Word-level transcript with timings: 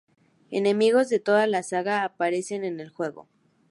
Enemigos 0.49 1.09
de 1.09 1.19
toda 1.19 1.45
la 1.45 1.61
saga 1.61 2.03
aparecen 2.03 2.63
en 2.63 2.79
el 2.79 2.89
juego. 2.89 3.27